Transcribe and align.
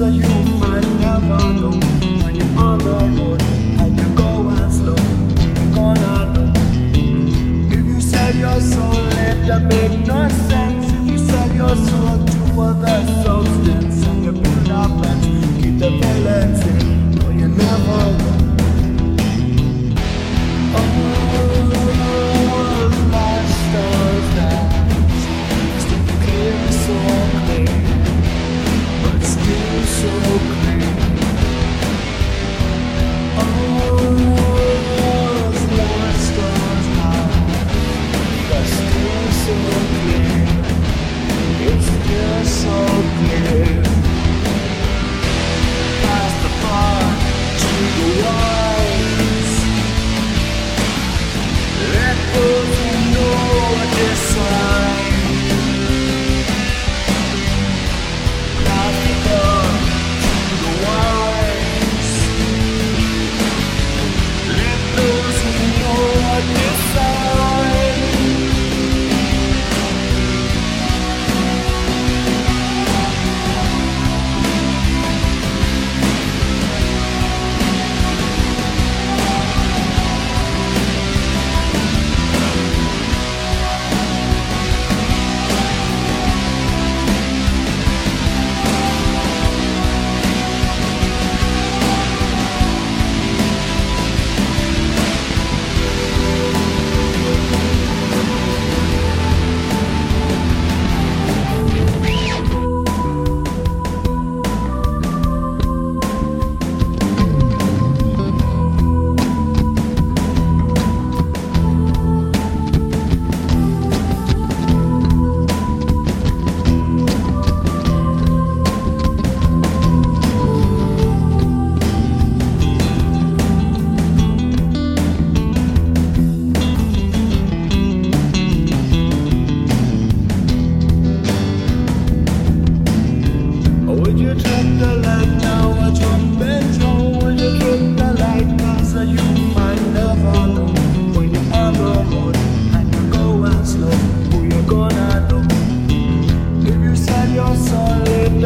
answer 0.00 0.10
you 0.10 0.58
might 0.58 0.86
never 1.00 1.52
know 1.54 1.70
When 2.22 2.36
you're 2.36 2.58
on 2.58 2.78
the 2.78 2.90
road, 3.18 3.40
slow 4.70 4.94
You're 4.94 5.74
gonna 5.74 6.32
know. 6.34 6.52
If 7.72 7.84
you 7.86 8.00
sell 8.00 8.34
your 8.34 8.60
soul, 8.60 8.94
it 8.94 9.60
make 9.60 10.06
no 10.06 10.28
sense 10.28 10.92
If 10.92 11.10
you 11.10 11.18
sell 11.18 11.52
your 11.52 11.76
soul 11.76 12.24
to 12.26 12.60
others 12.60 13.27
fly 54.38 54.67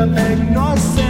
the 0.00 0.06
magnosia. 0.06 1.09